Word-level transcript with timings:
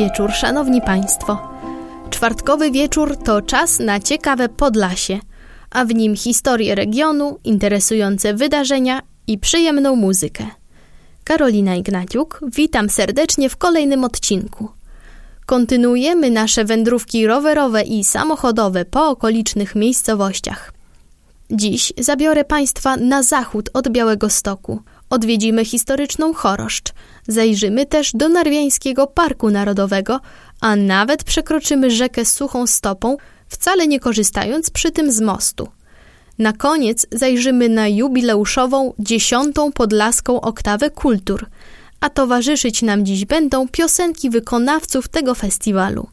Wieczór, 0.00 0.32
szanowni 0.32 0.82
państwo. 0.82 1.38
Czwartkowy 2.10 2.70
wieczór 2.70 3.16
to 3.16 3.42
czas 3.42 3.78
na 3.78 4.00
ciekawe 4.00 4.48
Podlasie, 4.48 5.18
a 5.70 5.84
w 5.84 5.94
nim 5.94 6.16
historię 6.16 6.74
regionu, 6.74 7.38
interesujące 7.44 8.34
wydarzenia 8.34 9.02
i 9.26 9.38
przyjemną 9.38 9.96
muzykę. 9.96 10.46
Karolina 11.24 11.74
Ignaciuk, 11.74 12.40
witam 12.56 12.90
serdecznie 12.90 13.48
w 13.48 13.56
kolejnym 13.56 14.04
odcinku. 14.04 14.68
Kontynuujemy 15.46 16.30
nasze 16.30 16.64
wędrówki 16.64 17.26
rowerowe 17.26 17.82
i 17.82 18.04
samochodowe 18.04 18.84
po 18.84 19.08
okolicznych 19.08 19.74
miejscowościach. 19.74 20.72
Dziś 21.50 21.92
zabiorę 21.98 22.44
Państwa 22.44 22.96
na 22.96 23.22
zachód 23.22 23.70
od 23.74 23.88
Białego 23.88 24.30
Stoku. 24.30 24.82
Odwiedzimy 25.10 25.64
historyczną 25.64 26.34
Choroszcz, 26.34 26.92
zajrzymy 27.28 27.86
też 27.86 28.12
do 28.14 28.28
Narwiańskiego 28.28 29.06
Parku 29.06 29.50
Narodowego, 29.50 30.20
a 30.60 30.76
nawet 30.76 31.24
przekroczymy 31.24 31.90
rzekę 31.90 32.24
suchą 32.24 32.66
stopą, 32.66 33.16
wcale 33.48 33.86
nie 33.86 34.00
korzystając 34.00 34.70
przy 34.70 34.90
tym 34.90 35.12
z 35.12 35.20
mostu. 35.20 35.68
Na 36.38 36.52
koniec 36.52 37.06
zajrzymy 37.12 37.68
na 37.68 37.88
jubileuszową 37.88 38.94
dziesiątą 38.98 39.72
podlaską 39.72 40.40
oktawę 40.40 40.90
kultur, 40.90 41.46
a 42.00 42.10
towarzyszyć 42.10 42.82
nam 42.82 43.04
dziś 43.06 43.24
będą 43.24 43.68
piosenki 43.68 44.30
wykonawców 44.30 45.08
tego 45.08 45.34
festiwalu. 45.34 46.06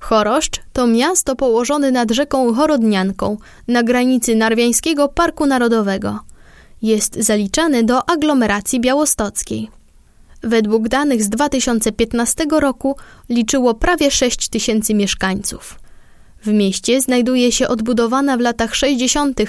Choroszcz 0.00 0.60
to 0.72 0.86
miasto 0.86 1.36
położone 1.36 1.90
nad 1.90 2.10
rzeką 2.10 2.54
Chorodnianką 2.54 3.36
na 3.68 3.82
granicy 3.82 4.36
Narwiańskiego 4.36 5.08
Parku 5.08 5.46
Narodowego. 5.46 6.31
Jest 6.82 7.16
zaliczane 7.16 7.84
do 7.84 8.10
aglomeracji 8.10 8.80
białostockiej. 8.80 9.70
Według 10.42 10.88
danych 10.88 11.24
z 11.24 11.28
2015 11.28 12.44
roku 12.60 12.96
liczyło 13.28 13.74
prawie 13.74 14.10
6 14.10 14.48
tysięcy 14.48 14.94
mieszkańców. 14.94 15.78
W 16.44 16.46
mieście 16.46 17.00
znajduje 17.00 17.52
się 17.52 17.68
odbudowana 17.68 18.36
w 18.36 18.40
latach 18.40 18.74
60. 18.74 19.40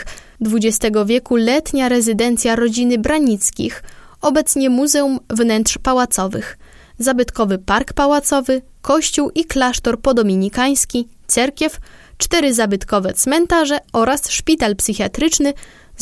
XX 0.42 0.98
wieku 1.06 1.36
letnia 1.36 1.90
rezydencja 1.90 2.56
rodziny 2.56 2.98
Branickich, 2.98 3.84
obecnie 4.22 4.70
Muzeum 4.70 5.20
Wnętrz 5.30 5.78
Pałacowych, 5.78 6.58
zabytkowy 7.00 7.58
park 7.58 7.94
pałacowy, 7.94 8.62
kościół 8.81 9.30
i 9.36 9.45
klasztor 9.45 10.02
podominikański, 10.02 11.08
cerkiew, 11.28 11.80
cztery 12.18 12.53
zabytkowe 12.53 13.14
cmentarze 13.14 13.78
oraz 13.94 14.30
szpital 14.30 14.75
psychiatryczny 14.75 15.53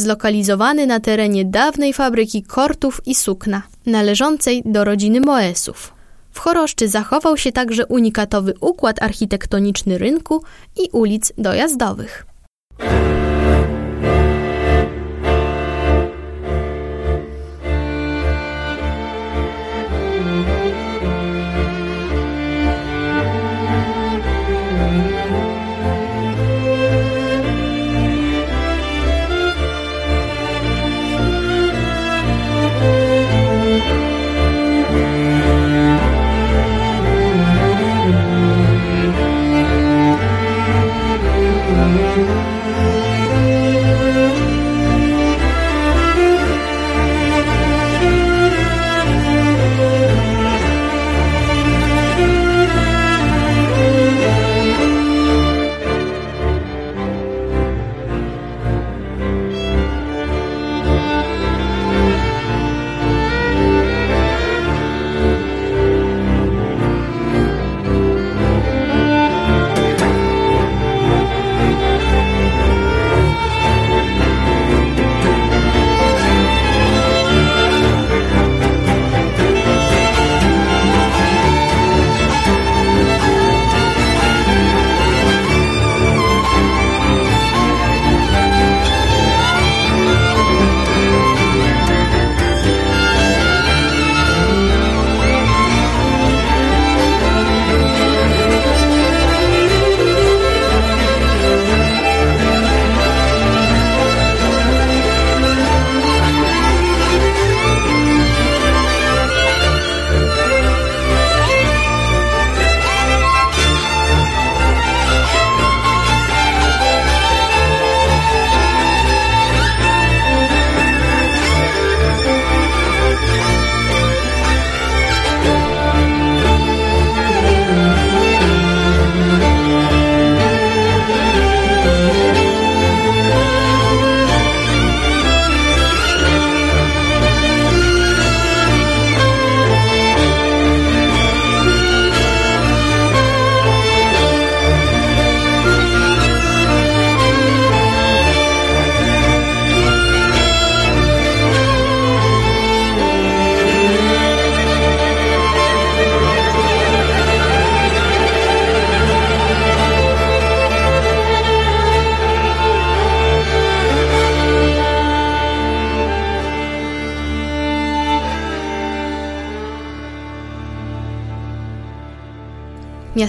zlokalizowany 0.02 0.88
na 0.88 1.00
terenie 1.00 1.46
dawnej 1.46 1.94
fabryki 1.94 2.44
kortów 2.44 3.02
i 3.06 3.16
sukna, 3.16 3.62
należącej 3.86 4.64
do 4.66 4.84
rodziny 4.84 5.22
Moesów. 5.22 5.94
W 6.32 6.40
Choroszczy 6.40 6.88
zachował 6.88 7.38
się 7.38 7.52
także 7.52 7.86
unikatowy 7.86 8.54
układ 8.62 9.04
architektoniczny 9.04 9.98
rynku 9.98 10.44
i 10.84 10.90
ulic 10.92 11.34
dojazdowych. 11.38 12.31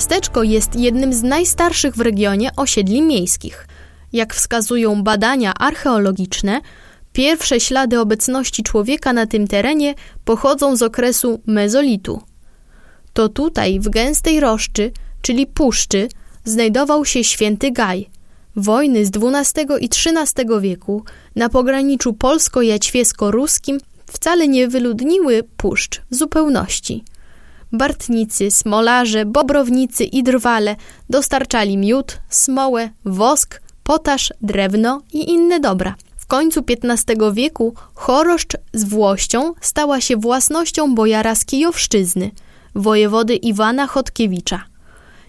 Miasteczko 0.02 0.42
jest 0.42 0.76
jednym 0.76 1.12
z 1.12 1.22
najstarszych 1.22 1.96
w 1.96 2.00
regionie 2.00 2.50
osiedli 2.56 3.02
miejskich. 3.02 3.68
Jak 4.12 4.34
wskazują 4.34 5.02
badania 5.02 5.54
archeologiczne, 5.54 6.60
pierwsze 7.12 7.60
ślady 7.60 8.00
obecności 8.00 8.62
człowieka 8.62 9.12
na 9.12 9.26
tym 9.26 9.48
terenie 9.48 9.94
pochodzą 10.24 10.76
z 10.76 10.82
okresu 10.82 11.40
mezolitu. 11.46 12.20
To 13.12 13.28
tutaj, 13.28 13.80
w 13.80 13.88
gęstej 13.88 14.40
roszczy, 14.40 14.92
czyli 15.20 15.46
puszczy, 15.46 16.08
znajdował 16.44 17.04
się 17.04 17.24
święty 17.24 17.70
Gaj. 17.70 18.10
Wojny 18.56 19.06
z 19.06 19.10
XII 19.16 19.66
i 19.80 19.88
XIII 19.88 20.60
wieku 20.60 21.04
na 21.36 21.48
pograniczu 21.48 22.12
polsko-jaćwiesko-ruskim 22.12 23.78
wcale 24.06 24.48
nie 24.48 24.68
wyludniły 24.68 25.42
puszcz 25.56 26.00
w 26.10 26.14
zupełności. 26.14 27.04
Bartnicy, 27.72 28.50
smolarze, 28.50 29.24
bobrownicy 29.24 30.04
i 30.04 30.22
drwale 30.22 30.76
dostarczali 31.10 31.76
miód, 31.76 32.18
smołę, 32.28 32.90
wosk, 33.04 33.62
potaż, 33.82 34.32
drewno 34.40 35.02
i 35.12 35.30
inne 35.30 35.60
dobra. 35.60 35.94
W 36.16 36.26
końcu 36.26 36.64
XV 36.68 37.32
wieku 37.32 37.74
choroszcz 37.94 38.56
z 38.72 38.84
Włością 38.84 39.54
stała 39.60 40.00
się 40.00 40.16
własnością 40.16 40.94
bojara 40.94 41.34
z 41.34 41.44
Kijowszczyzny, 41.44 42.30
wojewody 42.74 43.36
Iwana 43.36 43.86
Chodkiewicza. 43.86 44.64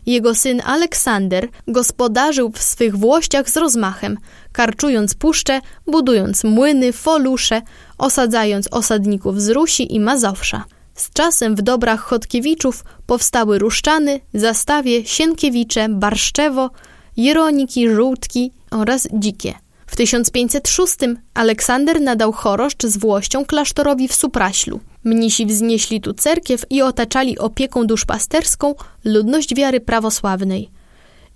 Jego 0.05 0.35
syn 0.35 0.61
Aleksander 0.65 1.47
gospodarzył 1.67 2.51
w 2.51 2.61
swych 2.61 2.97
włościach 2.97 3.49
z 3.49 3.57
rozmachem, 3.57 4.17
karczując 4.51 5.13
puszcze, 5.13 5.61
budując 5.87 6.43
młyny, 6.43 6.93
folusze, 6.93 7.61
osadzając 7.97 8.67
osadników 8.71 9.41
z 9.41 9.49
Rusi 9.49 9.95
i 9.95 9.99
Mazowsza. 9.99 10.63
Z 11.03 11.09
czasem 11.13 11.55
w 11.55 11.61
dobrach 11.61 11.99
Chodkiewiczów 11.99 12.83
powstały 13.05 13.59
Ruszczany, 13.59 14.19
Zastawie, 14.33 15.05
Sienkiewicze, 15.05 15.89
Barszczewo, 15.89 16.69
Jeroniki, 17.17 17.89
Żółtki 17.89 18.51
oraz 18.71 19.07
Dzikie. 19.13 19.53
W 19.85 19.95
1506 19.95 20.95
Aleksander 21.33 22.01
nadał 22.01 22.31
choroszcz 22.31 22.83
z 22.83 22.97
Włością 22.97 23.45
klasztorowi 23.45 24.07
w 24.07 24.13
Supraślu. 24.13 24.79
Mnisi 25.03 25.45
wznieśli 25.45 26.01
tu 26.01 26.13
cerkiew 26.13 26.65
i 26.69 26.81
otaczali 26.81 27.39
opieką 27.39 27.87
duszpasterską 27.87 28.75
ludność 29.05 29.55
wiary 29.55 29.79
prawosławnej. 29.79 30.69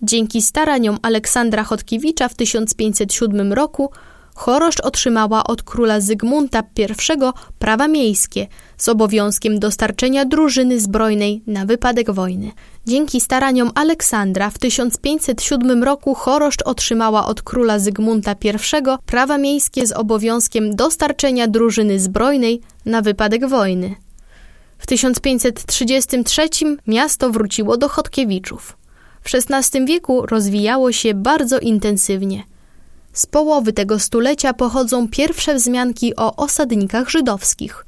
Dzięki 0.01 0.41
staraniom 0.41 0.97
Aleksandra 1.01 1.63
Chodkiewicza 1.63 2.27
w 2.29 2.35
1507 2.35 3.53
roku 3.53 3.91
Choroszcz 4.37 4.79
otrzymała 4.79 5.43
od 5.43 5.63
króla 5.63 5.99
Zygmunta 5.99 6.63
I 6.77 6.87
prawa 7.59 7.87
miejskie 7.87 8.47
z 8.77 8.89
obowiązkiem 8.89 9.59
dostarczenia 9.59 10.25
drużyny 10.25 10.79
zbrojnej 10.79 11.41
na 11.47 11.65
wypadek 11.65 12.11
wojny. 12.11 12.51
Dzięki 12.85 13.21
staraniom 13.21 13.71
Aleksandra 13.75 14.49
w 14.49 14.57
1507 14.57 15.83
roku 15.83 16.13
Choroszcz 16.15 16.61
otrzymała 16.65 17.25
od 17.25 17.41
króla 17.41 17.79
Zygmunta 17.79 18.35
I 18.43 18.81
prawa 19.05 19.37
miejskie 19.37 19.87
z 19.87 19.91
obowiązkiem 19.91 20.75
dostarczenia 20.75 21.47
drużyny 21.47 21.99
zbrojnej 21.99 22.61
na 22.85 23.01
wypadek 23.01 23.47
wojny. 23.47 23.95
W 24.77 24.87
1533 24.87 26.49
miasto 26.87 27.29
wróciło 27.29 27.77
do 27.77 27.89
Chodkiewiczów. 27.89 28.77
W 29.21 29.29
XVI 29.35 29.85
wieku 29.85 30.25
rozwijało 30.25 30.91
się 30.91 31.13
bardzo 31.13 31.59
intensywnie– 31.59 32.43
z 33.17 33.25
połowy 33.25 33.73
tego 33.73 33.99
stulecia 33.99 34.53
pochodzą 34.53 35.07
pierwsze 35.07 35.55
wzmianki 35.55 36.15
o 36.15 36.35
osadnikach 36.35 37.09
żydowskich. 37.09 37.85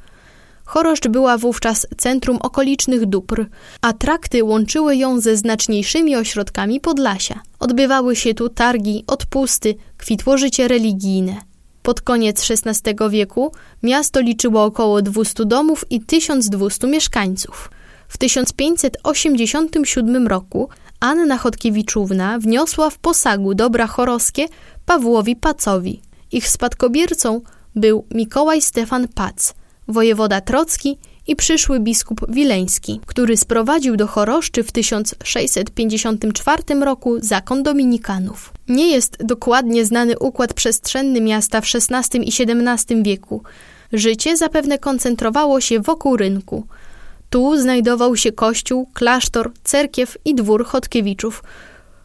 Choroszcz 0.66 1.08
była 1.08 1.38
wówczas 1.38 1.88
centrum 1.98 2.38
okolicznych 2.38 3.06
dóbr, 3.06 3.46
a 3.82 3.94
trakty 3.94 4.44
łączyły 4.44 4.96
ją 4.96 5.22
ze 5.22 5.38
znaczniejszymi 5.38 6.16
ośrodkami 6.16 6.80
Podlasia. 6.80 7.40
Odbywały 7.60 8.16
się 8.16 8.34
tu 8.34 8.50
targi, 8.50 9.04
odpusty, 9.08 9.76
kwitło 9.98 10.38
życie 10.38 10.68
religijne. 10.68 11.36
Pod 11.84 12.02
koniec 12.02 12.52
XVI 12.52 12.94
wieku 13.10 13.52
miasto 13.84 14.22
liczyło 14.22 14.64
około 14.64 15.02
200 15.02 15.46
domów 15.46 15.86
i 15.90 16.02
1200 16.02 16.88
mieszkańców. 16.88 17.72
W 18.08 18.18
1587 18.18 20.28
roku 20.28 20.70
Anna 21.00 21.38
Chodkiewiczówna 21.38 22.40
wniosła 22.40 22.90
w 22.90 22.98
posagu 22.98 23.54
dobra 23.54 23.88
choroskie 23.88 24.48
Pawłowi 24.86 25.36
Pacowi. 25.36 26.02
Ich 26.32 26.48
spadkobiercą 26.48 27.42
był 27.76 28.06
Mikołaj 28.12 28.62
Stefan 28.62 29.08
Pac, 29.08 29.54
wojewoda 29.88 30.42
trocki 30.42 30.98
i 31.28 31.36
przyszły 31.36 31.80
biskup 31.80 32.26
wileński, 32.30 33.02
który 33.06 33.38
sprowadził 33.38 33.98
do 33.98 34.08
choroszczy 34.08 34.64
w 34.64 34.72
1654 34.72 36.64
roku 36.82 37.20
zakon 37.20 37.64
dominikanów. 37.64 38.54
Nie 38.68 38.92
jest 38.92 39.18
dokładnie 39.24 39.86
znany 39.86 40.20
układ 40.20 40.54
przestrzenny 40.54 41.22
miasta 41.22 41.62
w 41.62 41.66
XVI 41.76 42.20
i 42.24 42.32
XVII 42.40 43.04
wieku. 43.04 43.44
Życie 43.94 44.38
zapewne 44.38 44.78
koncentrowało 44.78 45.62
się 45.62 45.80
wokół 45.80 46.18
rynku. 46.18 46.68
Tu 47.30 47.58
znajdował 47.58 48.16
się 48.16 48.32
kościół, 48.32 48.90
klasztor, 48.94 49.52
cerkiew 49.64 50.18
i 50.26 50.36
dwór 50.36 50.66
Chodkiewiczów, 50.66 51.44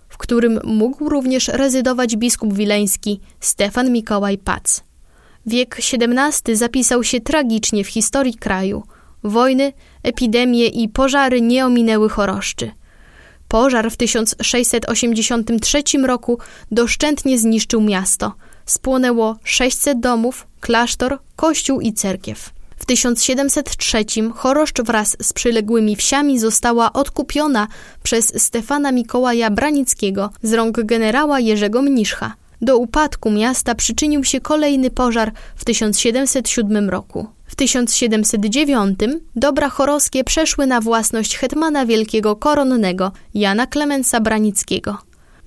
w 0.09 0.19
którym 0.19 0.61
mógł 0.65 1.09
również 1.09 1.49
rezydować 1.49 2.17
biskup 2.17 2.55
wileński 2.55 3.21
Stefan 3.41 3.93
Mikołaj 3.93 4.39
Pac. 4.39 4.81
Wiek 5.47 5.77
XVII 5.79 6.57
zapisał 6.57 7.05
się 7.05 7.21
tragicznie 7.21 7.85
w 7.85 7.89
historii 7.89 8.35
kraju. 8.35 8.83
Wojny, 9.23 9.73
epidemie 10.03 10.67
i 10.67 10.89
pożary 10.89 11.41
nie 11.41 11.67
ominęły 11.67 12.09
choroszczy. 12.09 12.71
Pożar 13.49 13.91
w 13.91 13.97
1683 13.97 15.83
roku 16.07 16.39
doszczętnie 16.71 17.39
zniszczył 17.39 17.81
miasto. 17.81 18.33
Spłonęło 18.67 19.37
600 19.45 20.01
domów, 20.01 20.47
klasztor, 20.61 21.19
kościół 21.37 21.81
i 21.81 21.93
cerkiew. 21.93 22.54
W 22.77 22.87
1703 22.87 24.05
Choroszcz 24.35 24.81
wraz 24.83 25.17
z 25.23 25.33
przyległymi 25.33 25.97
wsiami 25.97 26.39
została 26.39 26.93
odkupiona 26.93 27.69
przez 28.03 28.43
Stefana 28.43 28.93
Mikołaja 28.93 29.51
Branickiego 29.51 30.31
z 30.43 30.53
rąk 30.53 30.81
generała 30.83 31.41
Jerzego 31.41 31.83
Mniszcha. 31.83 32.35
Do 32.61 32.79
upadku 32.79 33.31
miasta 33.31 33.75
przyczynił 33.75 34.25
się 34.25 34.41
kolejny 34.41 34.91
pożar 34.91 35.33
w 35.57 35.65
1707 35.65 36.91
roku. 36.91 37.27
W 37.47 37.55
1709 37.55 38.99
dobra 39.37 39.69
choroskie 39.69 40.25
przeszły 40.25 40.67
na 40.67 40.81
własność 40.81 41.37
hetmana 41.37 41.87
wielkiego 41.87 42.37
koronnego 42.37 43.13
Jana 43.35 43.67
Klemensa 43.67 44.21
Branickiego. 44.21 44.99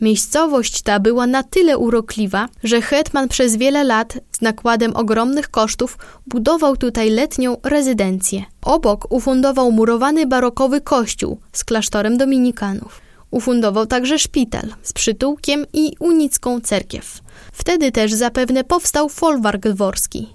Miejscowość 0.02 0.82
ta 0.82 1.00
była 1.00 1.28
na 1.28 1.44
tyle 1.44 1.78
urokliwa, 1.78 2.50
że 2.64 2.82
hetman 2.82 3.28
przez 3.28 3.56
wiele 3.56 3.84
lat 3.84 4.18
z 4.32 4.42
nakładem 4.42 4.96
ogromnych 4.96 5.50
kosztów 5.50 5.98
budował 6.28 6.78
tutaj 6.78 7.10
letnią 7.10 7.58
rezydencję. 7.64 8.44
Obok 8.62 9.12
ufundował 9.12 9.72
murowany 9.72 10.26
barokowy 10.26 10.82
kościół 10.82 11.40
z 11.54 11.64
klasztorem 11.64 12.18
dominikanów. 12.18 13.02
Ufundował 13.32 13.86
także 13.86 14.20
szpital 14.20 14.74
z 14.82 14.94
przytułkiem 14.94 15.66
i 15.74 15.96
unicką 16.00 16.62
cerkiew. 16.62 17.20
Wtedy 17.52 17.92
też 17.92 18.14
zapewne 18.14 18.64
powstał 18.64 19.10
folwark 19.10 19.68
dworski. 19.68 20.28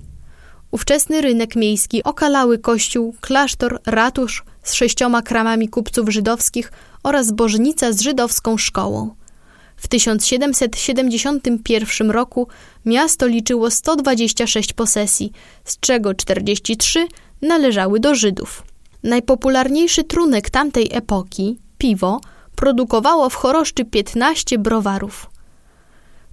Ówczesny 0.70 1.20
rynek 1.20 1.56
miejski 1.56 2.02
okalały 2.04 2.58
kościół, 2.58 3.14
klasztor, 3.20 3.80
ratusz 3.86 4.44
z 4.62 4.72
sześcioma 4.72 5.22
kramami 5.22 5.68
kupców 5.68 6.08
żydowskich 6.08 6.72
oraz 7.02 7.32
bożnica 7.32 7.92
z 7.92 8.00
żydowską 8.00 8.58
szkołą. 8.58 9.14
W 9.82 9.88
1771 9.88 12.10
roku 12.10 12.48
miasto 12.84 13.26
liczyło 13.26 13.70
126 13.70 14.72
posesji, 14.72 15.32
z 15.64 15.80
czego 15.80 16.14
43 16.14 17.06
należały 17.42 18.00
do 18.00 18.14
Żydów. 18.14 18.62
Najpopularniejszy 19.02 20.04
trunek 20.04 20.50
tamtej 20.50 20.88
epoki, 20.92 21.58
piwo, 21.78 22.20
produkowało 22.56 23.30
w 23.30 23.34
choroszczy 23.34 23.84
15 23.84 24.58
browarów. 24.58 25.30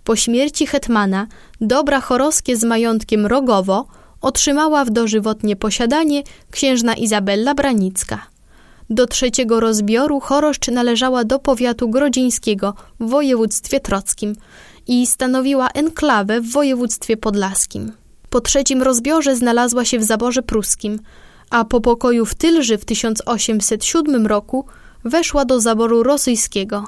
Po 0.03 0.15
śmierci 0.15 0.67
hetmana 0.67 1.27
dobra 1.61 2.01
choroskie 2.01 2.57
z 2.57 2.63
majątkiem 2.63 3.25
Rogowo 3.25 3.87
otrzymała 4.21 4.85
w 4.85 4.89
dożywotnie 4.89 5.55
posiadanie 5.55 6.23
księżna 6.51 6.93
Izabella 6.93 7.55
Branicka. 7.55 8.27
Do 8.89 9.07
trzeciego 9.07 9.59
rozbioru 9.59 10.19
Choroszcz 10.19 10.67
należała 10.67 11.23
do 11.23 11.39
powiatu 11.39 11.89
grodzińskiego 11.89 12.73
w 12.99 13.09
województwie 13.09 13.79
trockim 13.79 14.35
i 14.87 15.07
stanowiła 15.07 15.69
enklawę 15.69 16.41
w 16.41 16.51
województwie 16.51 17.17
podlaskim. 17.17 17.91
Po 18.29 18.41
trzecim 18.41 18.81
rozbiorze 18.81 19.35
znalazła 19.35 19.85
się 19.85 19.99
w 19.99 20.03
zaborze 20.03 20.41
pruskim, 20.41 20.99
a 21.49 21.65
po 21.65 21.81
pokoju 21.81 22.25
w 22.25 22.35
Tylży 22.35 22.77
w 22.77 22.85
1807 22.85 24.27
roku 24.27 24.65
weszła 25.05 25.45
do 25.45 25.59
zaboru 25.59 26.03
rosyjskiego. 26.03 26.87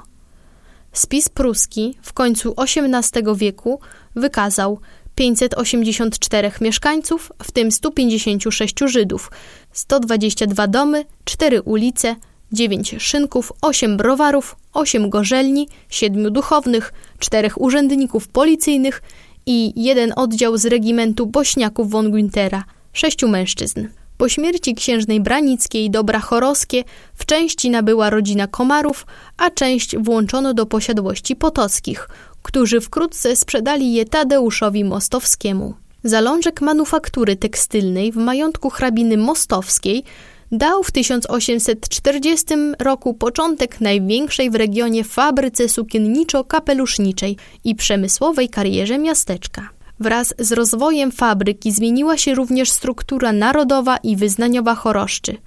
Spis 0.93 1.29
pruski 1.29 1.98
w 2.01 2.13
końcu 2.13 2.53
XVIII 2.58 3.36
wieku 3.36 3.79
wykazał 4.15 4.79
584 5.15 6.51
mieszkańców, 6.62 7.31
w 7.43 7.51
tym 7.51 7.72
156 7.72 8.75
Żydów, 8.86 9.31
122 9.74 10.68
domy, 10.68 11.06
4 11.25 11.62
ulice, 11.62 12.16
dziewięć 12.51 12.96
szynków, 13.00 13.54
osiem 13.62 13.98
browarów, 13.98 14.56
osiem 14.74 15.10
gorzelni, 15.10 15.68
siedmiu 15.90 16.30
duchownych, 16.30 16.94
czterech 17.20 17.62
urzędników 17.62 18.28
policyjnych 18.28 19.01
i 19.46 19.84
jeden 19.84 20.13
oddział 20.16 20.58
z 20.58 20.66
regimentu 20.66 21.25
bośniaków 21.25 21.90
von 21.90 22.12
Güntera, 22.12 22.62
sześciu 22.94 23.28
mężczyzn. 23.28 23.88
Po 24.18 24.30
śmierci 24.30 24.75
księżnej 24.75 25.20
Branickiej 25.22 25.90
dobra 25.90 26.20
choroskie 26.20 26.84
w 27.16 27.25
części 27.25 27.70
nabyła 27.70 28.10
rodzina 28.10 28.48
Komarów, 28.48 29.06
a 29.38 29.50
część 29.50 29.98
włączono 29.98 30.54
do 30.54 30.66
posiadłości 30.66 31.36
Potockich, 31.36 32.10
którzy 32.42 32.82
wkrótce 32.82 33.36
sprzedali 33.36 33.94
je 33.94 34.06
Tadeuszowi 34.06 34.84
Mostowskiemu. 34.84 35.74
Zalążek 36.03 36.62
manufaktury 36.62 37.36
tekstylnej 37.36 38.12
w 38.12 38.15
majątku 38.15 38.70
hrabiny 38.70 39.17
Mostowskiej 39.17 40.03
dał 40.51 40.84
w 40.84 40.91
1840 40.91 42.46
roku 42.79 43.13
początek 43.13 43.81
największej 43.81 44.50
w 44.50 44.55
regionie 44.55 45.03
fabryce 45.03 45.63
sukienniczo-kapeluszniczej 45.70 47.36
i 47.63 47.75
przemysłowej 47.75 48.50
karierze 48.50 48.98
miasteczka. 48.98 49.70
Wraz 50.00 50.34
z 50.39 50.51
rozwojem 50.51 51.12
fabryki 51.12 51.72
zmieniła 51.72 52.17
się 52.17 52.36
również 52.36 52.72
struktura 52.72 53.34
narodowa 53.34 53.98
i 53.98 54.15
wyznaniowa 54.15 54.75
choroszczy. 54.75 55.38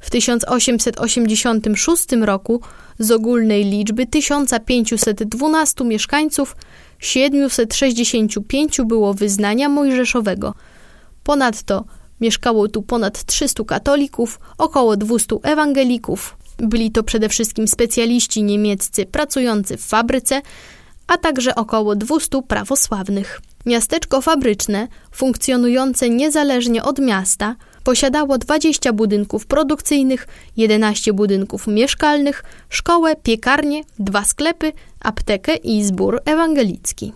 W 0.00 0.10
1886 0.10 2.06
roku 2.20 2.60
z 2.98 3.10
ogólnej 3.10 3.64
liczby 3.64 4.06
1512 4.06 5.84
mieszkańców 5.84 6.56
765 7.02 8.80
było 8.84 9.14
wyznania 9.14 9.68
mojżeszowego. 9.68 10.54
Ponadto 11.24 11.84
mieszkało 12.20 12.68
tu 12.68 12.82
ponad 12.82 13.24
300 13.24 13.64
katolików, 13.64 14.40
około 14.58 14.96
200 14.96 15.36
ewangelików. 15.42 16.36
Byli 16.58 16.90
to 16.90 17.02
przede 17.02 17.28
wszystkim 17.28 17.68
specjaliści 17.68 18.42
niemieccy 18.42 19.06
pracujący 19.06 19.76
w 19.76 19.84
fabryce, 19.86 20.42
a 21.06 21.18
także 21.18 21.54
około 21.54 21.96
200 21.96 22.42
prawosławnych. 22.42 23.40
Miasteczko 23.66 24.20
fabryczne, 24.20 24.88
funkcjonujące 25.12 26.10
niezależnie 26.10 26.82
od 26.82 26.98
miasta, 26.98 27.56
posiadało 27.82 28.38
20 28.38 28.92
budynków 28.92 29.46
produkcyjnych, 29.46 30.26
11 30.56 31.12
budynków 31.12 31.66
mieszkalnych, 31.66 32.44
szkołę, 32.68 33.16
piekarnię, 33.16 33.82
dwa 33.98 34.24
sklepy, 34.24 34.72
aptekę 35.00 35.54
i 35.54 35.84
zbór 35.84 36.20
ewangelicki. 36.24 37.12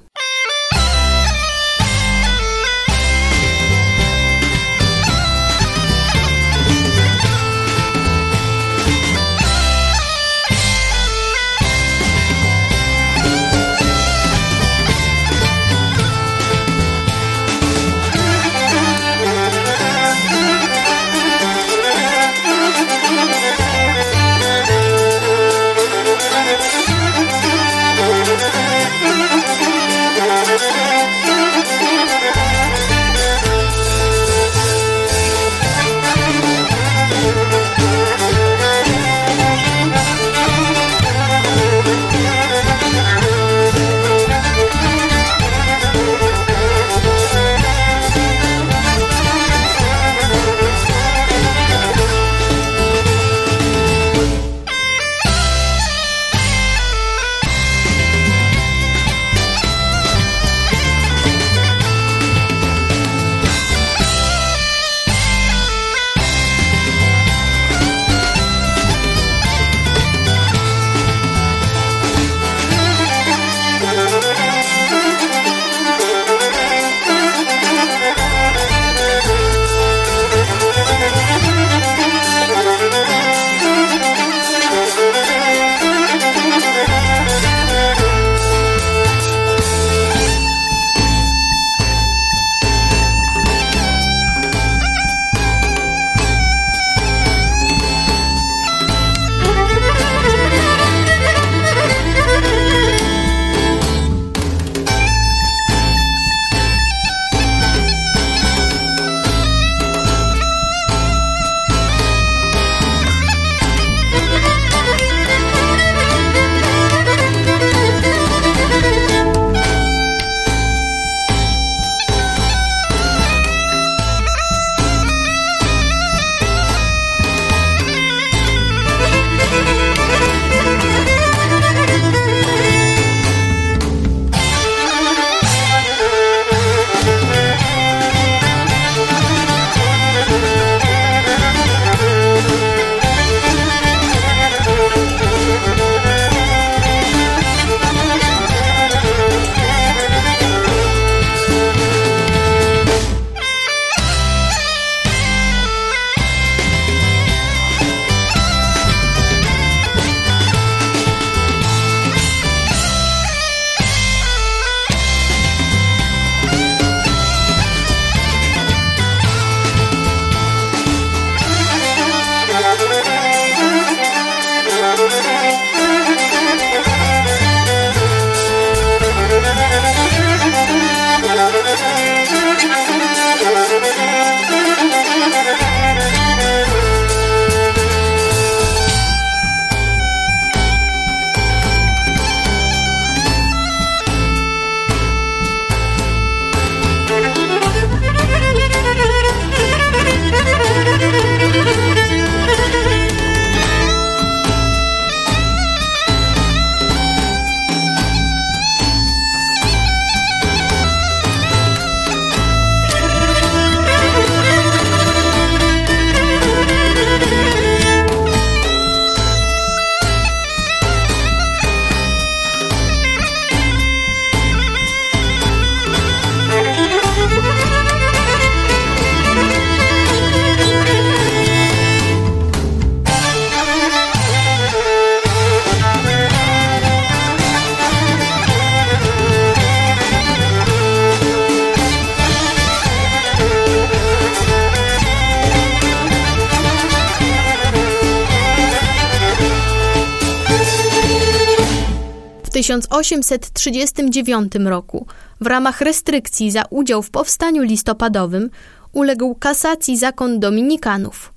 1839 252.80 254.52
roku 254.64 255.06
w 255.40 255.46
ramach 255.46 255.80
restrykcji 255.80 256.50
za 256.50 256.64
udział 256.70 257.02
w 257.02 257.10
powstaniu 257.10 257.62
listopadowym 257.62 258.50
uległ 258.92 259.34
kasacji 259.34 259.98
zakon 259.98 260.40
dominikanów. 260.40 261.32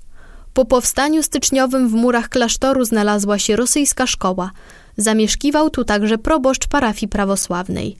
Po 0.54 0.64
powstaniu 0.64 1.22
styczniowym 1.22 1.88
w 1.88 1.92
murach 1.92 2.28
klasztoru 2.28 2.84
znalazła 2.84 3.38
się 3.38 3.56
rosyjska 3.56 4.06
szkoła. 4.06 4.50
Zamieszkiwał 4.96 5.70
tu 5.70 5.84
także 5.84 6.18
proboszcz 6.18 6.66
parafii 6.66 7.08
prawosławnej. 7.08 7.96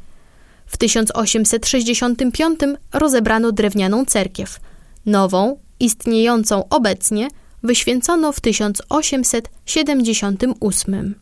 W 0.66 0.76
1865 0.76 2.60
rozebrano 2.92 3.52
drewnianą 3.52 4.04
cerkiew. 4.04 4.60
Nową, 5.06 5.58
istniejącą 5.80 6.68
obecnie, 6.68 7.28
wyświęcono 7.62 8.32
w 8.32 8.40
1878. 8.40 11.14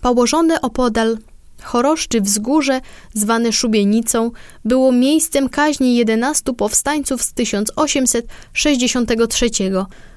Położone 0.00 0.60
opodal 0.60 1.18
Choroszczy 1.62 2.20
wzgórze, 2.20 2.80
zwane 3.14 3.52
Szubienicą, 3.52 4.30
było 4.64 4.92
miejscem 4.92 5.48
kaźni 5.48 5.96
11 5.96 6.54
powstańców 6.54 7.22
z 7.22 7.32
1863. 7.32 9.50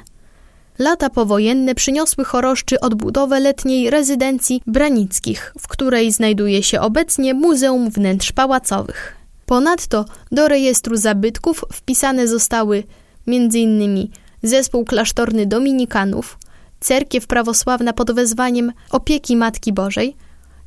Lata 0.78 1.10
powojenne 1.10 1.74
przyniosły 1.74 2.24
choroszczy 2.24 2.80
odbudowę 2.80 3.40
letniej 3.40 3.90
rezydencji 3.90 4.62
Branickich, 4.66 5.52
w 5.58 5.68
której 5.68 6.12
znajduje 6.12 6.62
się 6.62 6.80
obecnie 6.80 7.34
Muzeum 7.34 7.90
Wnętrz 7.90 8.32
Pałacowych. 8.32 9.16
Ponadto 9.46 10.04
do 10.32 10.48
rejestru 10.48 10.96
zabytków 10.96 11.64
wpisane 11.72 12.28
zostały 12.28 12.82
m.in. 13.28 14.08
zespół 14.42 14.84
klasztorny 14.84 15.46
Dominikanów, 15.46 16.38
cerkiew 16.80 17.26
prawosławna 17.26 17.92
pod 17.92 18.12
wezwaniem 18.12 18.72
Opieki 18.90 19.36
Matki 19.36 19.72
Bożej, 19.72 20.16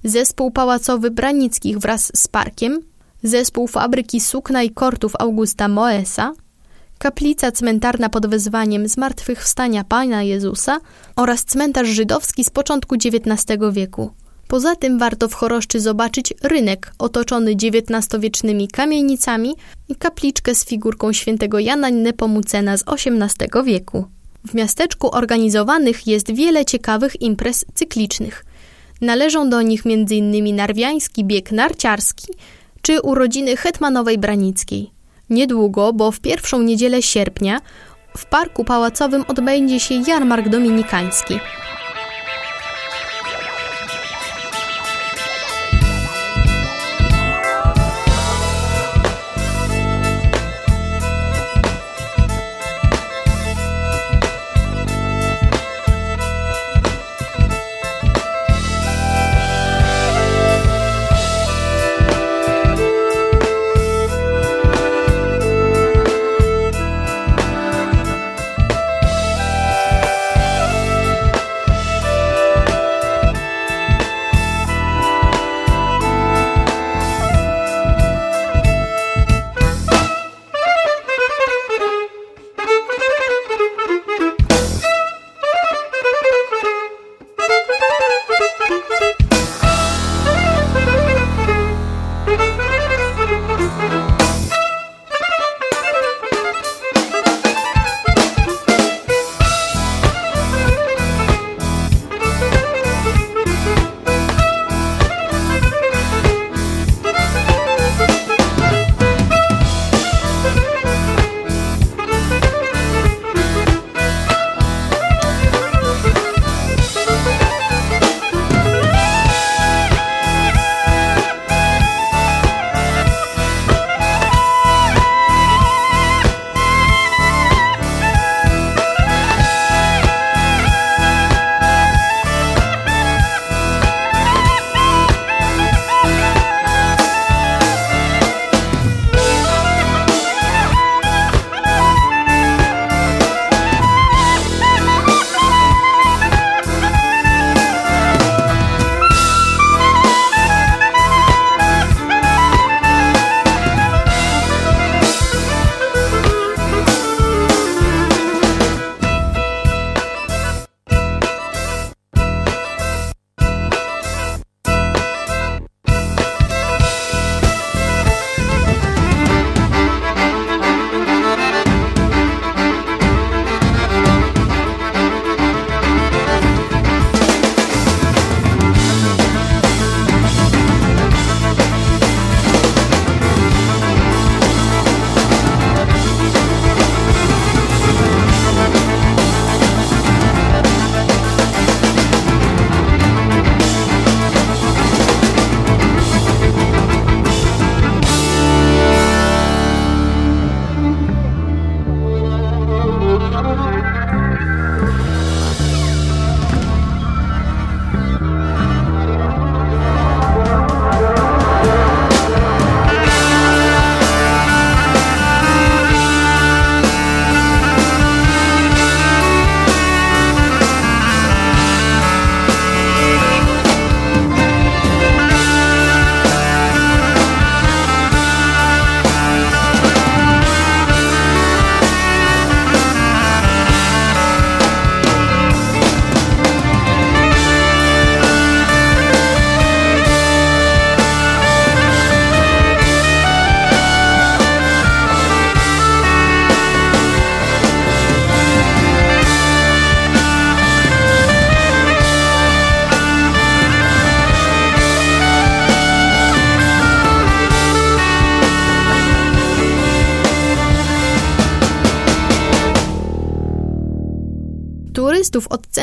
zespół 0.04 0.52
pałacowy 0.52 1.12
Branickich 1.12 1.80
wraz 1.80 2.12
z 2.16 2.28
parkiem, 2.28 2.80
zespół 3.24 3.68
fabryki 3.68 4.20
sukna 4.20 4.64
i 4.64 4.70
kortów 4.70 5.14
Augusta 5.20 5.68
Moesa, 5.68 6.34
kaplica 6.98 7.52
cmentarna 7.52 8.10
pod 8.10 8.28
wezwaniem 8.28 8.88
Zmartwychwstania 8.88 9.84
Pana 9.84 10.24
Jezusa 10.24 10.80
oraz 11.16 11.46
cmentarz 11.46 11.88
żydowski 11.88 12.44
z 12.44 12.50
początku 12.50 12.96
XIX 12.96 13.60
wieku. 13.72 14.12
Poza 14.48 14.76
tym 14.76 15.00
warto 15.00 15.28
w 15.28 15.34
Choroszczy 15.34 15.80
zobaczyć 15.80 16.34
rynek 16.44 16.94
otoczony 17.00 17.52
XIX-wiecznymi 17.52 18.68
kamienicami 18.68 19.56
i 19.90 19.96
kapliczkę 19.96 20.56
z 20.56 20.66
figurką 20.66 21.14
świętego 21.14 21.60
Jana 21.60 21.90
Nepomucena 21.90 22.78
z 22.78 22.84
XVIII 22.88 23.64
wieku. 23.66 24.06
W 24.48 24.54
miasteczku 24.54 25.16
organizowanych 25.16 26.08
jest 26.08 26.34
wiele 26.34 26.66
ciekawych 26.66 27.22
imprez 27.22 27.66
cyklicznych. 27.74 28.46
Należą 29.02 29.50
do 29.50 29.62
nich 29.62 29.84
m.in. 29.86 30.56
narwiański 30.56 31.26
bieg 31.26 31.52
narciarski 31.52 32.28
czy 32.82 33.02
urodziny 33.02 33.58
Hetmanowej 33.58 34.18
Branickiej. 34.18 34.92
Niedługo, 35.30 35.94
bo 35.94 36.12
w 36.12 36.20
pierwszą 36.20 36.62
niedzielę 36.62 37.02
sierpnia, 37.02 37.62
w 38.18 38.26
Parku 38.26 38.64
Pałacowym 38.64 39.24
odbędzie 39.28 39.80
się 39.80 40.02
jarmark 40.08 40.50
dominikański– 40.50 41.40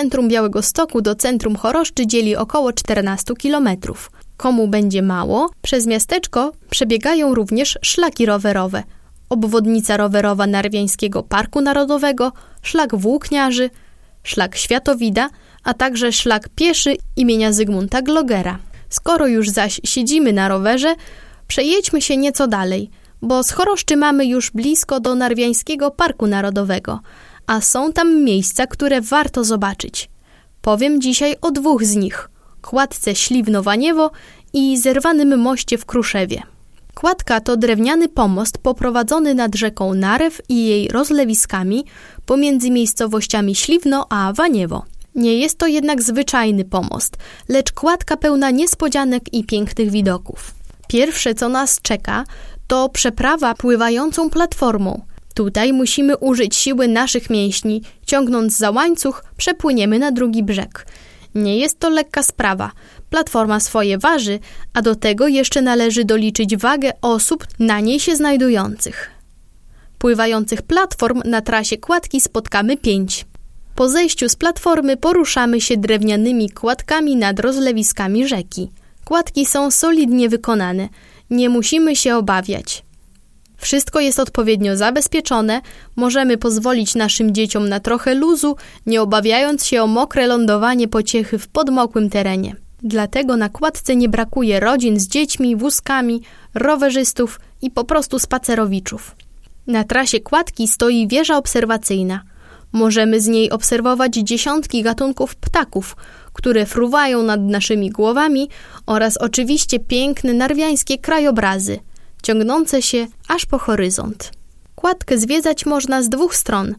centrum 0.00 0.28
Białego 0.28 0.62
Stoku 0.62 1.02
do 1.02 1.14
centrum 1.14 1.56
Choroszczy 1.56 2.06
dzieli 2.06 2.36
około 2.36 2.72
14 2.72 3.34
kilometrów. 3.34 4.10
Komu 4.36 4.68
będzie 4.68 5.02
mało, 5.02 5.50
przez 5.62 5.86
miasteczko 5.86 6.52
przebiegają 6.70 7.34
również 7.34 7.78
szlaki 7.82 8.26
rowerowe. 8.26 8.82
Obwodnica 9.28 9.96
rowerowa 9.96 10.46
Narwiańskiego 10.46 11.22
Parku 11.22 11.60
Narodowego, 11.60 12.32
szlak 12.62 12.96
Włókniarzy, 12.96 13.70
szlak 14.22 14.56
Światowida, 14.56 15.30
a 15.64 15.74
także 15.74 16.12
szlak 16.12 16.48
pieszy 16.48 16.96
imienia 17.16 17.52
Zygmunta 17.52 18.02
Glogera. 18.02 18.58
Skoro 18.88 19.26
już 19.26 19.48
zaś 19.48 19.80
siedzimy 19.84 20.32
na 20.32 20.48
rowerze, 20.48 20.94
przejedźmy 21.48 22.02
się 22.02 22.16
nieco 22.16 22.46
dalej, 22.46 22.90
bo 23.22 23.42
z 23.42 23.50
Choroszczy 23.50 23.96
mamy 23.96 24.26
już 24.26 24.50
blisko 24.50 25.00
do 25.00 25.14
Narwiańskiego 25.14 25.90
Parku 25.90 26.26
Narodowego, 26.26 27.00
a 27.50 27.60
są 27.60 27.92
tam 27.92 28.24
miejsca, 28.24 28.66
które 28.66 29.00
warto 29.00 29.44
zobaczyć. 29.44 30.10
Powiem 30.62 31.00
dzisiaj 31.00 31.36
o 31.42 31.50
dwóch 31.50 31.84
z 31.84 31.96
nich– 31.96 32.30
kładce 32.62 33.14
Śliwnowaniewo 33.14 34.10
i 34.52 34.78
zerwanym 34.78 35.38
moście 35.38 35.78
w 35.78 35.86
Kruszewie. 35.86 36.42
Kładka 36.94 37.40
to 37.40 37.56
drewniany 37.56 38.08
pomost 38.08 38.58
poprowadzony 38.58 39.34
nad 39.34 39.54
rzeką 39.54 39.94
Narew 39.94 40.42
i 40.48 40.66
jej 40.66 40.88
rozlewiskami 40.88 41.84
pomiędzy 42.26 42.70
miejscowościami 42.70 43.54
Śliwno 43.54 44.06
a 44.10 44.32
Waniewo. 44.32 44.84
Nie 45.14 45.38
jest 45.38 45.58
to 45.58 45.66
jednak 45.66 46.02
zwyczajny 46.02 46.64
pomost, 46.64 47.16
lecz 47.48 47.72
kładka 47.72 48.16
pełna 48.16 48.50
niespodzianek 48.50 49.34
i 49.34 49.44
pięknych 49.44 49.90
widoków. 49.90 50.54
Pierwsze, 50.88 51.34
co 51.34 51.48
nas 51.48 51.80
czeka, 51.82 52.24
to 52.66 52.88
przeprawa 52.88 53.54
pływającą 53.54 54.30
platformą. 54.30 55.09
Tutaj 55.34 55.72
musimy 55.72 56.16
użyć 56.16 56.56
siły 56.56 56.88
naszych 56.88 57.30
mięśni, 57.30 57.82
ciągnąc 58.06 58.56
za 58.56 58.70
łańcuch, 58.70 59.24
przepłyniemy 59.36 59.98
na 59.98 60.12
drugi 60.12 60.42
brzeg. 60.42 60.86
Nie 61.34 61.58
jest 61.58 61.78
to 61.78 61.90
lekka 61.90 62.22
sprawa. 62.22 62.70
Platforma 63.10 63.60
swoje 63.60 63.98
waży, 63.98 64.38
a 64.74 64.82
do 64.82 64.94
tego 64.94 65.28
jeszcze 65.28 65.62
należy 65.62 66.04
doliczyć 66.04 66.56
wagę 66.56 66.92
osób 67.02 67.46
na 67.58 67.80
niej 67.80 68.00
się 68.00 68.16
znajdujących. 68.16 69.10
Pływających 69.98 70.62
platform 70.62 71.22
na 71.24 71.40
trasie 71.40 71.76
kładki 71.78 72.20
spotkamy 72.20 72.76
pięć. 72.76 73.26
Po 73.74 73.88
zejściu 73.88 74.28
z 74.28 74.36
platformy 74.36 74.96
poruszamy 74.96 75.60
się 75.60 75.76
drewnianymi 75.76 76.50
kładkami 76.50 77.16
nad 77.16 77.40
rozlewiskami 77.40 78.28
rzeki. 78.28 78.70
Kładki 79.04 79.46
są 79.46 79.70
solidnie 79.70 80.28
wykonane, 80.28 80.88
nie 81.30 81.48
musimy 81.48 81.96
się 81.96 82.16
obawiać. 82.16 82.84
Wszystko 83.60 84.00
jest 84.00 84.20
odpowiednio 84.20 84.76
zabezpieczone, 84.76 85.60
możemy 85.96 86.38
pozwolić 86.38 86.94
naszym 86.94 87.34
dzieciom 87.34 87.68
na 87.68 87.80
trochę 87.80 88.14
luzu, 88.14 88.56
nie 88.86 89.02
obawiając 89.02 89.66
się 89.66 89.82
o 89.82 89.86
mokre 89.86 90.26
lądowanie 90.26 90.88
pociechy 90.88 91.38
w 91.38 91.48
podmokłym 91.48 92.10
terenie. 92.10 92.56
Dlatego 92.82 93.36
na 93.36 93.48
kładce 93.48 93.96
nie 93.96 94.08
brakuje 94.08 94.60
rodzin 94.60 95.00
z 95.00 95.08
dziećmi, 95.08 95.56
wózkami, 95.56 96.22
rowerzystów 96.54 97.40
i 97.62 97.70
po 97.70 97.84
prostu 97.84 98.18
spacerowiczów. 98.18 99.16
Na 99.66 99.84
trasie 99.84 100.20
kładki 100.20 100.68
stoi 100.68 101.08
wieża 101.08 101.36
obserwacyjna. 101.36 102.20
Możemy 102.72 103.20
z 103.20 103.26
niej 103.26 103.50
obserwować 103.50 104.14
dziesiątki 104.14 104.82
gatunków 104.82 105.36
ptaków, 105.36 105.96
które 106.32 106.66
fruwają 106.66 107.22
nad 107.22 107.40
naszymi 107.40 107.90
głowami 107.90 108.48
oraz 108.86 109.16
oczywiście 109.16 109.78
piękne 109.78 110.34
narwiańskie 110.34 110.98
krajobrazy– 110.98 111.78
ciągnące 112.20 112.82
się 112.82 113.06
aż 113.28 113.46
po 113.46 113.58
horyzont. 113.58 114.30
Kładkę 114.74 115.18
zwiedzać 115.18 115.66
można 115.66 116.02
z 116.02 116.08
dwóch 116.08 116.36
stron. 116.36 116.74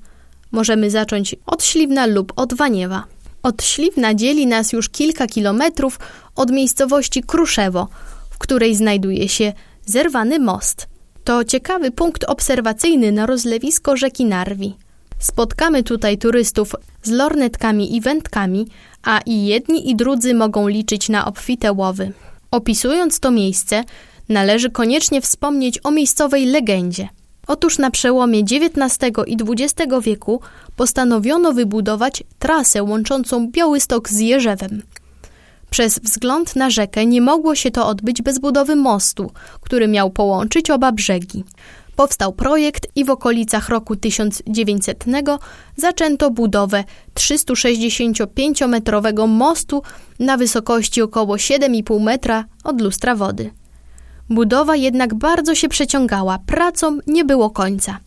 Możemy 0.51 0.89
zacząć 0.89 1.35
od 1.45 1.63
Śliwna 1.63 2.05
lub 2.05 2.33
od 2.35 2.53
Waniewa. 2.53 3.03
Od 3.43 3.63
Śliwna 3.63 4.13
dzieli 4.13 4.47
nas 4.47 4.73
już 4.73 4.89
kilka 4.89 5.27
kilometrów 5.27 5.99
od 6.35 6.51
miejscowości 6.51 7.23
Kruszewo, 7.23 7.87
w 8.29 8.37
której 8.37 8.75
znajduje 8.75 9.29
się 9.29 9.53
zerwany 9.85 10.39
most. 10.39 10.87
To 11.23 11.43
ciekawy 11.43 11.91
punkt 11.91 12.23
obserwacyjny 12.23 13.11
na 13.11 13.25
rozlewisko 13.25 13.97
rzeki 13.97 14.25
Narwi. 14.25 14.75
Spotkamy 15.19 15.83
tutaj 15.83 16.17
turystów 16.17 16.75
z 17.03 17.09
lornetkami 17.09 17.95
i 17.95 18.01
wędkami, 18.01 18.67
a 19.03 19.19
i 19.25 19.45
jedni 19.45 19.89
i 19.89 19.95
drudzy 19.95 20.33
mogą 20.33 20.67
liczyć 20.67 21.09
na 21.09 21.25
obfite 21.25 21.71
łowy. 21.71 22.13
Opisując 22.51 23.19
to 23.19 23.31
miejsce, 23.31 23.83
należy 24.31 24.69
koniecznie 24.69 25.21
wspomnieć 25.21 25.79
o 25.83 25.91
miejscowej 25.91 26.45
legendzie. 26.45 27.09
Otóż 27.47 27.77
na 27.77 27.91
przełomie 27.91 28.39
XIX 28.39 29.11
i 29.27 29.37
XX 29.49 29.91
wieku 30.01 30.41
postanowiono 30.75 31.53
wybudować 31.53 32.23
trasę 32.39 32.83
łączącą 32.83 33.51
Białystok 33.51 34.09
z 34.09 34.19
Jerzewem. 34.19 34.81
Przez 35.69 35.99
wzgląd 35.99 36.55
na 36.55 36.69
rzekę 36.69 37.05
nie 37.05 37.21
mogło 37.21 37.55
się 37.55 37.71
to 37.71 37.87
odbyć 37.87 38.21
bez 38.21 38.39
budowy 38.39 38.75
mostu, 38.75 39.31
który 39.61 39.87
miał 39.87 40.09
połączyć 40.09 40.69
oba 40.69 40.91
brzegi. 40.91 41.43
Powstał 41.95 42.33
projekt 42.33 42.87
i 42.95 43.05
w 43.05 43.09
okolicach 43.09 43.69
roku 43.69 43.95
1900 43.95 45.05
zaczęto 45.77 46.31
budowę 46.31 46.83
365-metrowego 47.15 49.27
mostu 49.27 49.83
na 50.19 50.37
wysokości 50.37 51.01
około 51.01 51.35
7,5 51.35 52.01
metra 52.01 52.45
od 52.63 52.81
lustra 52.81 53.15
wody. 53.15 53.60
Budowa 54.29 54.75
jednak 54.75 55.13
bardzo 55.13 55.55
się 55.55 55.69
przeciągała, 55.69 56.39
pracom 56.45 57.01
nie 57.07 57.25
było 57.25 57.49
końca. 57.49 57.97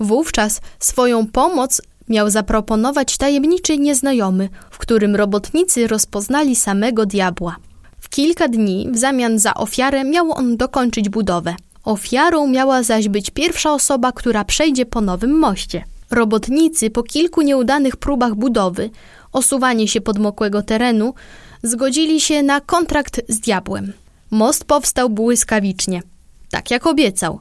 Wówczas 0.00 0.60
swoją 0.78 1.26
pomoc 1.26 1.82
miał 2.08 2.30
zaproponować 2.30 3.16
tajemniczy 3.16 3.78
nieznajomy, 3.78 4.48
w 4.70 4.78
którym 4.78 5.16
robotnicy 5.16 5.86
rozpoznali 5.86 6.56
samego 6.56 7.06
diabła. 7.06 7.56
W 8.00 8.08
kilka 8.08 8.48
dni 8.48 8.88
w 8.90 8.98
zamian 8.98 9.38
za 9.38 9.54
ofiarę 9.54 10.04
miał 10.04 10.32
on 10.32 10.56
dokończyć 10.56 11.08
budowę. 11.08 11.54
Ofiarą 11.84 12.46
miała 12.46 12.82
zaś 12.82 13.08
być 13.08 13.30
pierwsza 13.30 13.72
osoba, 13.72 14.12
która 14.12 14.44
przejdzie 14.44 14.86
po 14.86 15.00
nowym 15.00 15.38
moście. 15.38 15.84
Robotnicy 16.10 16.90
po 16.90 17.02
kilku 17.02 17.42
nieudanych 17.42 17.96
próbach 17.96 18.34
budowy, 18.34 18.90
osuwanie 19.32 19.88
się 19.88 20.00
podmokłego 20.00 20.62
terenu, 20.62 21.14
zgodzili 21.62 22.20
się 22.20 22.42
na 22.42 22.60
kontrakt 22.60 23.20
z 23.28 23.40
diabłem. 23.40 23.92
Most 24.34 24.64
powstał 24.64 25.10
błyskawicznie, 25.10 26.02
tak 26.50 26.70
jak 26.70 26.86
obiecał. 26.86 27.40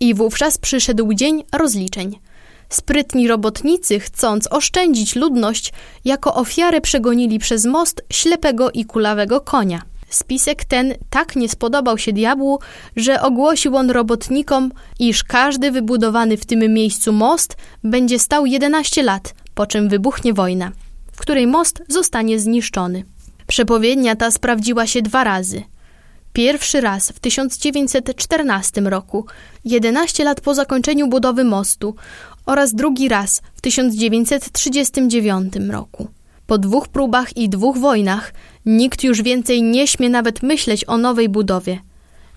I 0.00 0.14
wówczas 0.14 0.58
przyszedł 0.58 1.14
dzień 1.14 1.44
rozliczeń. 1.52 2.18
Sprytni 2.68 3.28
robotnicy, 3.28 4.00
chcąc 4.00 4.48
oszczędzić 4.52 5.16
ludność, 5.16 5.72
jako 6.04 6.34
ofiarę 6.34 6.80
przegonili 6.80 7.38
przez 7.38 7.64
most 7.66 8.02
ślepego 8.10 8.70
i 8.70 8.84
kulawego 8.84 9.40
konia. 9.40 9.82
Spisek 10.08 10.64
ten 10.64 10.94
tak 11.10 11.36
nie 11.36 11.48
spodobał 11.48 11.98
się 11.98 12.12
diabłu, 12.12 12.58
że 12.96 13.22
ogłosił 13.22 13.76
on 13.76 13.90
robotnikom, 13.90 14.72
iż 14.98 15.24
każdy 15.24 15.70
wybudowany 15.70 16.36
w 16.36 16.46
tym 16.46 16.74
miejscu 16.74 17.12
most 17.12 17.56
będzie 17.84 18.18
stał 18.18 18.46
11 18.46 19.02
lat, 19.02 19.34
po 19.54 19.66
czym 19.66 19.88
wybuchnie 19.88 20.32
wojna, 20.32 20.72
w 21.12 21.20
której 21.20 21.46
most 21.46 21.82
zostanie 21.88 22.38
zniszczony. 22.38 23.04
Przepowiednia 23.46 24.16
ta 24.16 24.30
sprawdziła 24.30 24.86
się 24.86 25.02
dwa 25.02 25.24
razy. 25.24 25.62
Pierwszy 26.32 26.80
raz 26.80 27.10
w 27.10 27.20
1914 27.20 28.80
roku, 28.80 29.26
11 29.64 30.24
lat 30.24 30.40
po 30.40 30.54
zakończeniu 30.54 31.08
budowy 31.08 31.44
mostu, 31.44 31.94
oraz 32.46 32.74
drugi 32.74 33.08
raz 33.08 33.42
w 33.54 33.60
1939 33.60 35.54
roku. 35.70 36.08
Po 36.46 36.58
dwóch 36.58 36.88
próbach 36.88 37.36
i 37.36 37.48
dwóch 37.48 37.78
wojnach 37.78 38.32
nikt 38.66 39.04
już 39.04 39.22
więcej 39.22 39.62
nie 39.62 39.86
śmie 39.86 40.10
nawet 40.10 40.42
myśleć 40.42 40.88
o 40.88 40.98
nowej 40.98 41.28
budowie. 41.28 41.78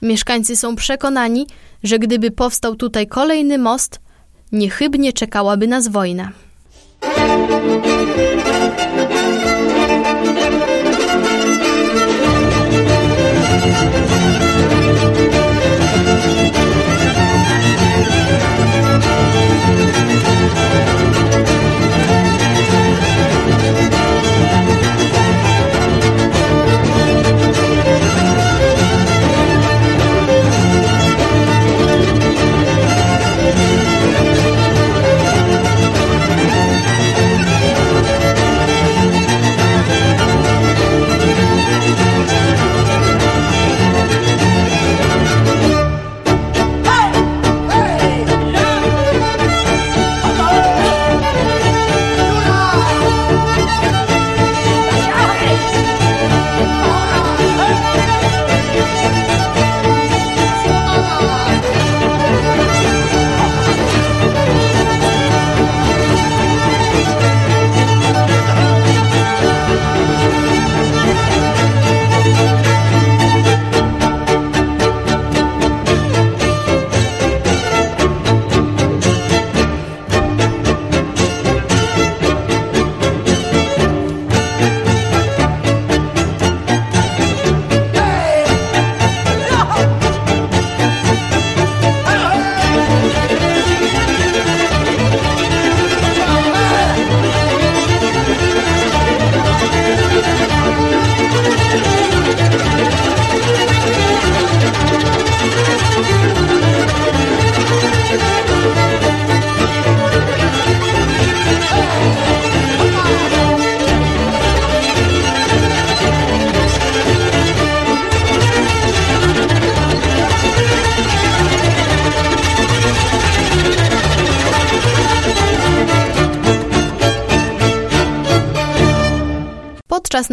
Mieszkańcy 0.01 0.55
są 0.55 0.75
przekonani, 0.75 1.47
że 1.83 1.99
gdyby 1.99 2.31
powstał 2.31 2.75
tutaj 2.75 3.07
kolejny 3.07 3.57
most, 3.57 3.99
niechybnie 4.51 5.13
czekałaby 5.13 5.67
nas 5.67 5.87
wojna. 5.87 6.31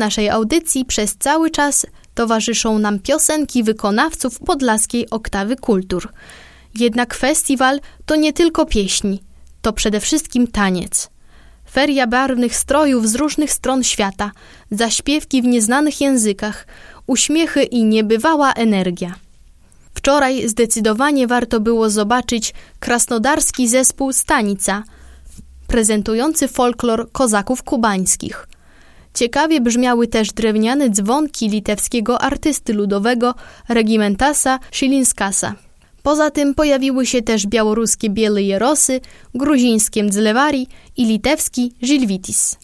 Naszej 0.02 0.30
audycji 0.30 0.84
przez 0.84 1.16
cały 1.16 1.50
czas 1.50 1.86
towarzyszą 2.14 2.78
nam 2.78 2.98
piosenki 2.98 3.62
wykonawców 3.62 4.38
podlaskiej 4.38 5.10
oktawy 5.10 5.56
kultur. 5.56 6.08
Jednak 6.74 7.14
festiwal 7.14 7.80
to 8.06 8.16
nie 8.16 8.32
tylko 8.32 8.66
pieśni, 8.66 9.22
to 9.62 9.72
przede 9.72 10.00
wszystkim 10.00 10.46
taniec. 10.46 11.10
Feria 11.70 12.06
barwnych 12.06 12.56
strojów 12.56 13.08
z 13.08 13.14
różnych 13.14 13.52
stron 13.52 13.84
świata, 13.84 14.30
zaśpiewki 14.70 15.42
w 15.42 15.44
nieznanych 15.44 16.00
językach, 16.00 16.66
uśmiechy 17.06 17.62
i 17.62 17.84
niebywała 17.84 18.52
energia. 18.52 19.14
Wczoraj 19.94 20.48
zdecydowanie 20.48 21.26
warto 21.26 21.60
było 21.60 21.90
zobaczyć 21.90 22.54
krasnodarski 22.80 23.68
zespół 23.68 24.12
Stanica, 24.12 24.82
prezentujący 25.66 26.48
folklor 26.48 27.12
kozaków 27.12 27.62
kubańskich. 27.62 28.46
Ciekawie 29.14 29.61
brzmiały 29.61 30.07
też 30.07 30.33
drewniane 30.33 30.90
dzwonki 30.90 31.48
litewskiego 31.48 32.22
artysty 32.22 32.72
ludowego 32.72 33.35
Regimentasa 33.68 34.59
Szilinskasa. 34.70 35.55
Poza 36.03 36.31
tym 36.31 36.55
pojawiły 36.55 37.07
się 37.07 37.22
też 37.22 37.46
białoruskie 37.46 38.11
Biele 38.11 38.42
Jerosy, 38.42 39.01
gruzińskie 39.35 40.05
Mdzlewari 40.05 40.66
i 40.96 41.07
litewski 41.07 41.72
Żilwitis. 41.83 42.57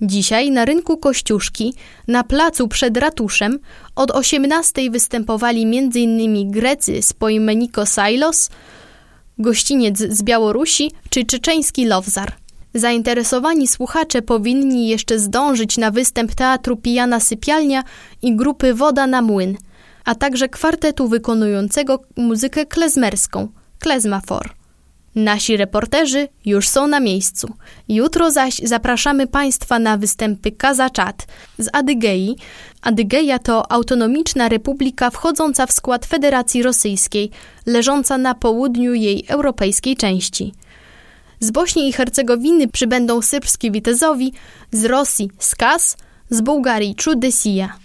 Dzisiaj 0.00 0.50
na 0.50 0.64
rynku 0.64 0.96
Kościuszki, 0.96 1.74
na 2.08 2.24
placu 2.24 2.68
przed 2.68 2.96
ratuszem, 2.96 3.58
od 3.96 4.10
18 4.10 4.90
występowali 4.90 5.62
m.in. 5.62 6.50
Grecy 6.50 7.02
z 7.02 7.12
Poimeniko 7.12 7.86
Sailos, 7.86 8.50
gościniec 9.38 9.98
z 9.98 10.22
Białorusi 10.22 10.90
czy 11.10 11.24
czeczeński 11.24 11.84
Lowzar. 11.84 12.32
Zainteresowani 12.76 13.68
słuchacze 13.68 14.22
powinni 14.22 14.88
jeszcze 14.88 15.18
zdążyć 15.18 15.78
na 15.78 15.90
występ 15.90 16.34
teatru 16.34 16.76
Pijana 16.76 17.20
Sypialnia 17.20 17.84
i 18.22 18.36
grupy 18.36 18.74
Woda 18.74 19.06
na 19.06 19.22
Młyn, 19.22 19.56
a 20.04 20.14
także 20.14 20.48
kwartetu 20.48 21.08
wykonującego 21.08 22.02
muzykę 22.16 22.66
klezmerską, 22.66 23.48
Klezmafor. 23.78 24.50
Nasi 25.14 25.56
reporterzy 25.56 26.28
już 26.44 26.68
są 26.68 26.86
na 26.86 27.00
miejscu. 27.00 27.48
Jutro 27.88 28.30
zaś 28.30 28.56
zapraszamy 28.56 29.26
Państwa 29.26 29.78
na 29.78 29.96
występy 29.96 30.52
Kazaczat 30.52 31.26
z 31.58 31.68
Adygei. 31.72 32.36
Adygeja 32.82 33.38
to 33.38 33.72
autonomiczna 33.72 34.48
republika 34.48 35.10
wchodząca 35.10 35.66
w 35.66 35.72
skład 35.72 36.06
Federacji 36.06 36.62
Rosyjskiej, 36.62 37.30
leżąca 37.66 38.18
na 38.18 38.34
południu 38.34 38.94
jej 38.94 39.24
europejskiej 39.28 39.96
części. 39.96 40.52
Z 41.40 41.50
Bośni 41.50 41.88
i 41.88 41.92
Hercegowiny 41.92 42.68
przybędą 42.68 43.22
syrskie 43.22 43.70
Witezowi, 43.70 44.32
z 44.72 44.84
Rosji 44.84 45.30
Skaz, 45.38 45.96
z 46.30 46.40
Bułgarii 46.40 46.94
Czudesija. 46.94 47.78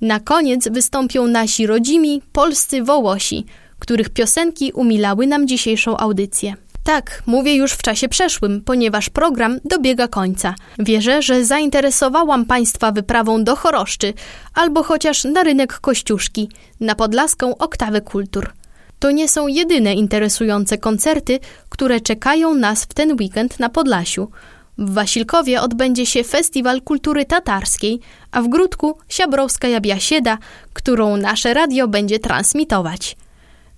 Na 0.00 0.20
koniec 0.20 0.68
wystąpią 0.68 1.26
nasi 1.26 1.66
rodzimi, 1.66 2.22
polscy 2.32 2.82
Wołosi– 2.82 3.44
których 3.78 4.10
piosenki 4.10 4.72
umilały 4.72 5.26
nam 5.26 5.48
dzisiejszą 5.48 5.96
audycję. 5.96 6.54
Tak, 6.84 7.22
mówię 7.26 7.54
już 7.56 7.72
w 7.72 7.82
czasie 7.82 8.08
przeszłym, 8.08 8.62
ponieważ 8.64 9.10
program 9.10 9.58
dobiega 9.64 10.08
końca. 10.08 10.54
Wierzę, 10.78 11.22
że 11.22 11.44
zainteresowałam 11.44 12.44
Państwa 12.44 12.92
wyprawą 12.92 13.44
do 13.44 13.56
Choroszczy 13.56 14.14
albo 14.54 14.82
chociaż 14.82 15.24
na 15.24 15.42
rynek 15.42 15.80
Kościuszki, 15.80 16.48
na 16.80 16.94
podlaską 16.94 17.56
oktawę 17.56 18.00
kultur. 18.00 18.52
To 18.98 19.10
nie 19.10 19.28
są 19.28 19.46
jedyne 19.46 19.94
interesujące 19.94 20.78
koncerty, 20.78 21.38
które 21.68 22.00
czekają 22.00 22.54
nas 22.54 22.84
w 22.84 22.94
ten 22.94 23.16
weekend 23.20 23.60
na 23.60 23.68
Podlasiu. 23.68 24.30
W 24.78 24.92
Wasilkowie 24.94 25.60
odbędzie 25.60 26.06
się 26.06 26.24
Festiwal 26.24 26.82
Kultury 26.82 27.24
Tatarskiej, 27.24 28.00
a 28.30 28.42
w 28.42 28.48
Grudku 28.48 28.98
Siabrowska 29.08 29.68
Jabiasieda, 29.68 30.38
którą 30.72 31.16
nasze 31.16 31.54
radio 31.54 31.88
będzie 31.88 32.18
transmitować. 32.18 33.16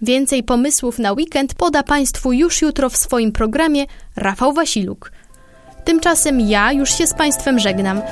Więcej 0.02 0.42
pomysłów 0.42 0.98
na 0.98 1.12
weekend 1.12 1.54
poda 1.54 1.82
Państwu 1.82 2.32
już 2.32 2.62
jutro 2.62 2.90
w 2.90 2.96
swoim 2.96 3.32
programie 3.32 3.84
Rafał 4.16 4.52
Wasiluk. 4.52 5.12
Tymczasem 5.84 6.40
ja 6.40 6.72
już 6.72 6.98
się 6.98 7.06
z 7.06 7.14
Państwem 7.14 7.58
żegnam. 7.58 8.02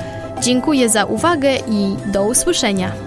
Dziękuję 0.41 0.89
za 0.89 1.05
uwagę 1.05 1.55
i 1.55 2.11
do 2.11 2.25
usłyszenia. 2.25 3.06